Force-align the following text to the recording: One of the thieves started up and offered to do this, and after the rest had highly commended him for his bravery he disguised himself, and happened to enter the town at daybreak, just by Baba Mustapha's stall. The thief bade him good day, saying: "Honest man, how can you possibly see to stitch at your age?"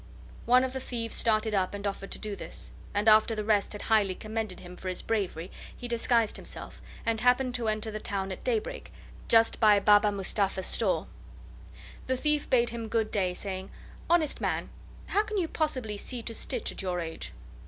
One 0.47 0.63
of 0.63 0.73
the 0.73 0.79
thieves 0.79 1.15
started 1.15 1.53
up 1.53 1.75
and 1.75 1.85
offered 1.85 2.09
to 2.09 2.17
do 2.17 2.35
this, 2.35 2.71
and 2.91 3.07
after 3.07 3.35
the 3.35 3.43
rest 3.43 3.73
had 3.73 3.83
highly 3.83 4.15
commended 4.15 4.59
him 4.59 4.75
for 4.75 4.89
his 4.89 5.03
bravery 5.03 5.51
he 5.77 5.87
disguised 5.87 6.37
himself, 6.37 6.81
and 7.05 7.21
happened 7.21 7.53
to 7.53 7.67
enter 7.67 7.91
the 7.91 7.99
town 7.99 8.31
at 8.31 8.43
daybreak, 8.43 8.91
just 9.27 9.59
by 9.59 9.79
Baba 9.79 10.11
Mustapha's 10.11 10.65
stall. 10.65 11.07
The 12.07 12.17
thief 12.17 12.49
bade 12.49 12.71
him 12.71 12.87
good 12.87 13.11
day, 13.11 13.35
saying: 13.35 13.69
"Honest 14.09 14.41
man, 14.41 14.71
how 15.05 15.21
can 15.21 15.37
you 15.37 15.47
possibly 15.47 15.97
see 15.97 16.23
to 16.23 16.33
stitch 16.33 16.71
at 16.71 16.81
your 16.81 16.99
age?" 16.99 17.31